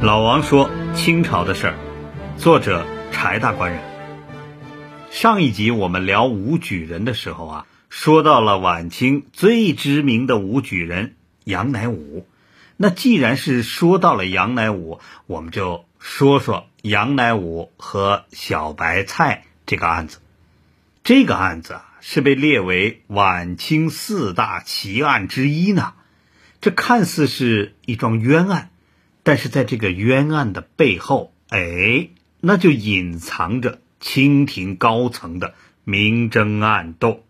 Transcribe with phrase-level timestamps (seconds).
[0.00, 1.74] 老王说：“清朝的事儿。”
[2.36, 3.80] 作者柴大官人。
[5.12, 12.26] 上一集我们聊武举人的时候啊，说到了晚清最知名的武举人杨乃武。
[12.76, 20.18] 那既然是说到了杨乃武，我们就说说杨乃武和小白菜这个案子。
[21.04, 25.92] 这个案子啊，是被列为晚清四大奇案之一呢。
[26.66, 28.70] 这看似是一桩冤案，
[29.22, 32.08] 但是在这个冤案的背后，哎。
[32.40, 37.24] 那就隐藏着清廷高层的明争暗斗。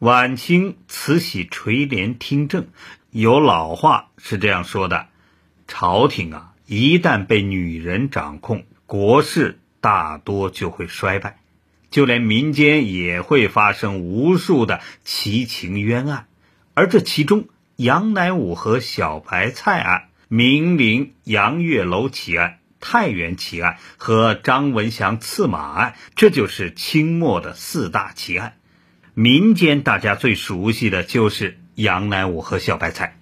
[0.00, 2.66] 晚清慈禧垂帘听政，
[3.12, 5.06] 有老话是这样说的：
[5.68, 11.38] 朝廷啊，一旦被女人掌控，国事大多就会衰败，
[11.92, 16.26] 就连民间也会发生无数的奇情冤案。
[16.74, 17.44] 而这其中，
[17.76, 22.58] 杨乃武和小白菜案，明陵杨月楼奇案。
[22.84, 28.54] 太原奇案和张文祥刺马案，这就是清末的四大奇案。
[29.14, 33.16] 民间大家最熟悉的就是杨乃武和小白菜。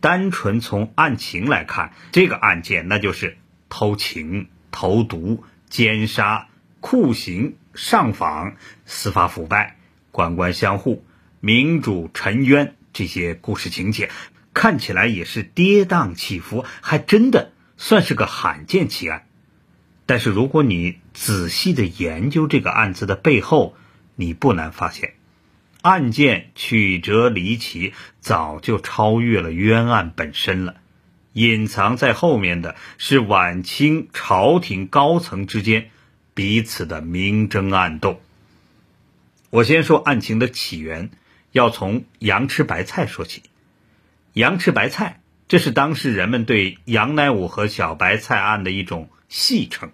[0.00, 3.38] 单纯从案情来看，这个案件那就是
[3.68, 6.48] 偷情、投毒、奸杀、
[6.80, 9.76] 酷刑、上访、司法腐败、
[10.10, 11.04] 官官相护、
[11.38, 14.10] 民主沉冤这些故事情节，
[14.54, 17.52] 看起来也是跌宕起伏，还真的。
[17.82, 19.24] 算是个罕见奇案，
[20.04, 23.74] 但是如果你仔细的研究这个案子的背后，
[24.16, 25.14] 你不难发现，
[25.80, 30.76] 案件曲折离奇，早就超越了冤案本身了。
[31.32, 35.88] 隐藏在后面的是晚清朝廷高层之间
[36.34, 38.20] 彼此的明争暗斗。
[39.48, 41.08] 我先说案情的起源，
[41.52, 43.42] 要从杨吃白菜说起。
[44.32, 45.16] 杨吃白菜。
[45.48, 49.90] 这是当时人们对杨乃武和小白菜案的一种戏称。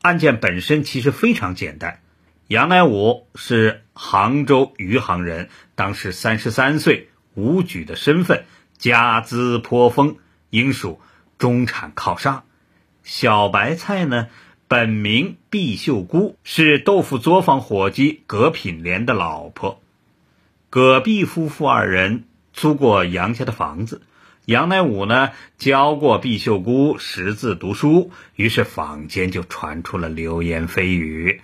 [0.00, 2.00] 案件本身其实非常简单，
[2.48, 8.46] 杨乃武是杭州余杭人，当时三十三岁，武举的身份，
[8.78, 10.16] 家资颇丰，
[10.48, 11.02] 应属
[11.36, 12.44] 中产靠上。
[13.02, 14.28] 小白菜呢，
[14.68, 19.82] 本名毕秀姑，是豆腐作坊伙计葛品莲的老婆。
[20.76, 24.02] 葛毕夫妇二人租过杨家的房子。
[24.44, 31.40] 杨乃武呢教过毕秀姑识字读书，于是坊间就传出了流言蜚语。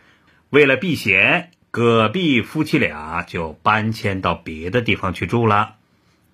[0.50, 5.76] 为了避嫌，葛毕夫妻俩就搬迁到别的地方去住了。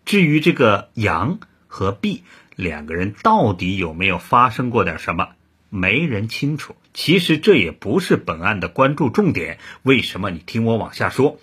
[0.05, 1.39] 至于这个杨
[1.69, 2.25] 和毕
[2.57, 5.29] 两个人到底有没有发生过点什么，
[5.71, 6.75] 没人清楚。
[6.93, 9.61] 其实这也不是本案的关注重点。
[9.85, 10.31] 为什么？
[10.31, 11.39] 你听我往下说。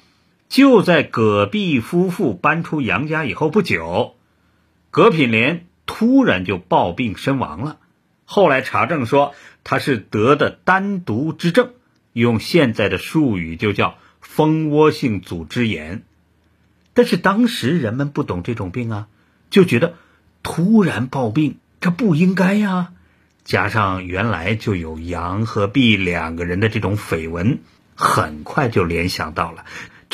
[0.56, 4.16] 就在葛毕夫妇搬出杨家以后不久。
[4.90, 7.78] 葛品莲突然就暴病身亡了，
[8.24, 11.72] 后来查证说他是得的丹毒之症，
[12.14, 16.04] 用现在的术语就叫蜂窝性组织炎。
[16.94, 19.08] 但是当时人们不懂这种病啊，
[19.50, 19.96] 就觉得
[20.42, 22.94] 突然暴病这不应该呀。
[23.44, 27.60] 加上原来就有杨和毕两个人的这种绯闻，
[27.94, 29.66] 很快就联想到了，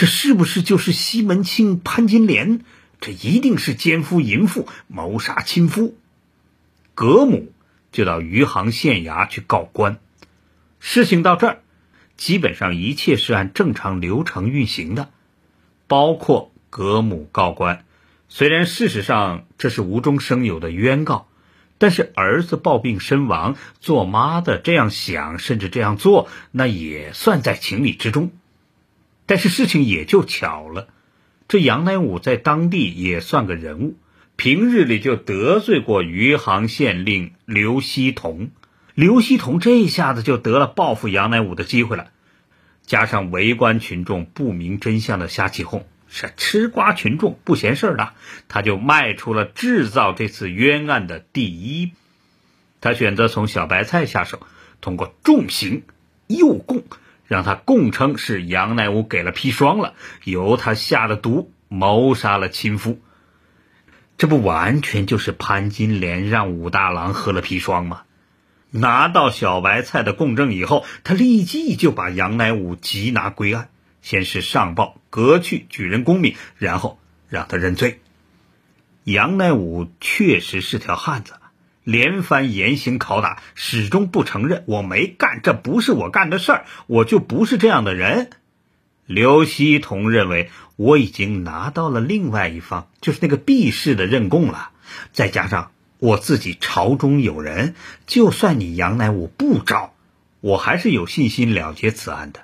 [0.02, 2.62] 这是不是就是西门庆、潘金莲？
[3.00, 5.96] 这一定是奸夫淫妇谋杀亲夫，
[6.96, 7.54] 葛母
[7.92, 10.00] 就到余杭县衙去告官。
[10.80, 11.60] 事情到这儿，
[12.18, 15.12] 基本上一切是按正常流程运行的，
[15.86, 17.86] 包括葛母告官。
[18.28, 21.28] 虽然事实上这是无中生有的冤告，
[21.78, 28.32] 但是儿子暴病身亡，做妈的这样想甚至这样做，那也算在情理之中。
[29.32, 30.90] 但是事情也就巧了。
[31.48, 33.96] 这杨乃武在当地也算个人物，
[34.36, 38.50] 平日里就得罪过余杭县令刘希同，
[38.94, 42.08] 刘希同这一下子就得了报复杨乃武的机会了。
[42.86, 48.16] 加上围观群众不明真相的瞎起哄，是吃瓜群众不嫌事儿大，
[48.50, 51.94] 他就迈出了制造这次冤案的第一。
[52.82, 54.46] 他选择从小白菜下手，
[54.82, 55.84] 通过重刑
[56.28, 56.84] 诱供。
[57.32, 59.94] 让他供称是杨乃武给了砒霜了，
[60.26, 63.00] 由他下了毒谋杀了亲夫，
[64.18, 68.02] 这不完全就是潘金莲让武大郎喝了砒霜吗？
[68.72, 73.70] 拿到小白菜的供证以后，他立即就把杨乃武缉拿归案，
[74.02, 77.00] 先是上报革去举人功名，然后
[77.30, 78.02] 让他认罪。
[79.06, 81.36] 杨乃武确实是条汉子。
[81.84, 88.30] 连番严刑拷打，始终不承认我没干，这不是我干的事儿，我就不是这样的人。
[89.06, 94.70] 刘希同认为我已经拿到了另外一方，就是那个毕氏的认供了，
[95.12, 97.76] 再加上我自己朝中有人，
[98.08, 99.94] 就算你杨乃武不招，
[100.40, 102.42] 我还是有信心了结此案的。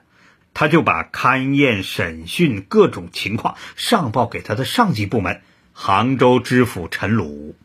[0.54, 5.42] 他就把勘验、审讯各种情况上报给他的上级部门——
[5.72, 7.56] 杭州知府陈鲁。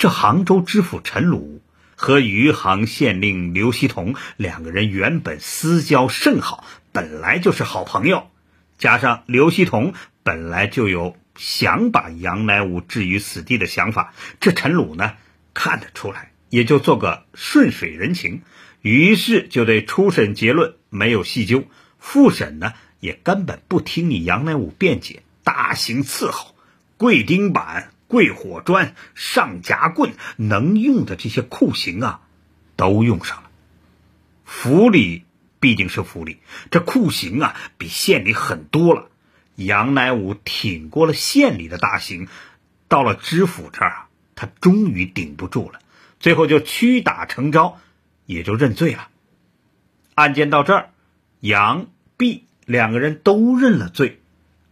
[0.00, 1.60] 这杭州知府陈鲁
[1.94, 8.30] 和余杭县令刘希同两个人原本私交甚好，本来就是好朋友。
[8.78, 9.92] 加上刘希同
[10.22, 15.12] 本来就有想把杨乃武置于死地的想法，这陈鲁呢
[15.52, 18.40] 看得出来，也就做个顺水人情，
[18.80, 21.64] 于是就对初审结论没有细究，
[21.98, 26.54] 复审呢也根本不听你杨乃武辩解，大刑伺候，
[26.96, 27.90] 跪钉板。
[28.10, 32.22] 跪火砖、上夹棍，能用的这些酷刑啊，
[32.74, 33.50] 都用上了。
[34.44, 35.22] 府里
[35.60, 36.38] 毕竟是府里，
[36.72, 39.06] 这酷刑啊比县里狠多了。
[39.54, 42.26] 杨乃武挺过了县里的大刑，
[42.88, 45.78] 到了知府这儿，他终于顶不住了，
[46.18, 47.78] 最后就屈打成招，
[48.26, 49.08] 也就认罪了。
[50.16, 50.90] 案件到这儿，
[51.38, 51.86] 杨、
[52.16, 54.19] 毕两个人都认了罪。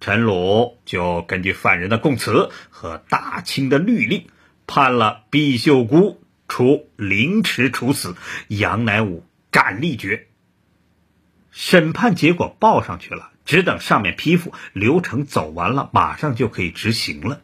[0.00, 4.26] 陈鲁就根据犯人的供词和大清的律令，
[4.66, 8.14] 判了毕秀姑处凌迟处死，
[8.46, 10.28] 杨乃武斩立决。
[11.50, 17.40] 审判结果报上去了，只等上面批复，流程走完了，马上就可以执行了。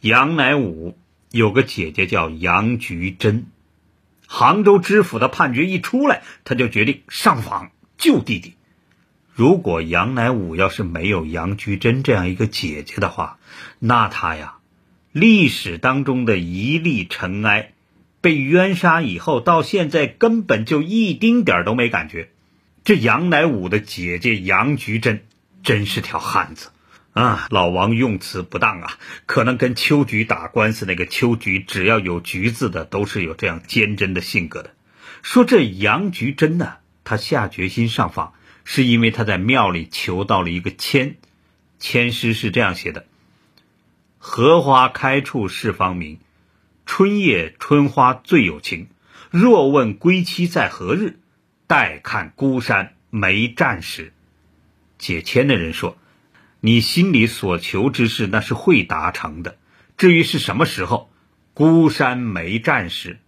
[0.00, 0.98] 杨乃武
[1.30, 3.46] 有个姐姐叫杨菊珍，
[4.26, 8.54] 杭州知府的判决一出来，他就决定上访救弟弟。
[9.34, 13.38] 如果杨乃武要是没有杨菊珍这样一个姐姐的话，
[13.78, 14.56] 那他呀，
[15.10, 17.72] 历史当中的一粒尘埃，
[18.20, 22.28] 被冤杀以后，到现在根本就一丁点儿都没感觉。
[22.84, 25.24] 这杨乃武的姐姐杨菊珍
[25.62, 26.68] 真是条汉子
[27.12, 27.46] 啊！
[27.48, 34.74] 老王用词不当啊，可能跟秋菊打官司那个秋菊，只要有“菊”字的，都是有这样坚贞的性格的。
[35.22, 36.74] 说这杨菊珍呢，
[37.04, 38.34] 她下决心上访。
[38.64, 41.16] 是因为他在庙里求到了一个签，
[41.78, 43.06] 签诗是这样写的
[44.18, 46.18] ：“荷花开处是芳名，
[46.86, 48.88] 春夜春花最有情。
[49.30, 51.18] 若问归期在何日，
[51.66, 54.12] 待看孤山没战时。”
[54.98, 55.98] 解签的人说
[56.60, 59.58] ：“你心里所求之事，那是会达成的。
[59.96, 61.10] 至于是什么时候，
[61.54, 63.18] 孤山没战时，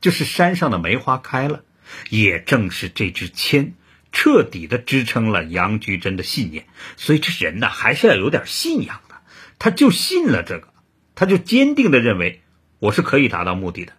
[0.00, 1.64] 就是山上的梅花开了。
[2.10, 3.74] 也正是这支签。”
[4.12, 6.66] 彻底的支撑了杨菊珍的信念，
[6.96, 9.16] 所以这人呢还是要有点信仰的。
[9.58, 10.68] 他就信了这个，
[11.14, 12.42] 他就坚定的认为
[12.78, 13.94] 我是可以达到目的的。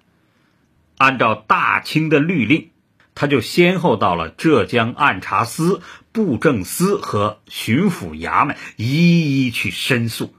[0.98, 2.70] 按照大清的律令，
[3.16, 5.82] 他就先后到了浙江按察司、
[6.12, 10.34] 布政司和巡抚衙门，一一去申诉。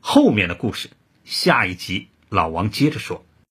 [0.00, 0.90] 后面的故事，
[1.24, 3.24] 下一集老王接着说。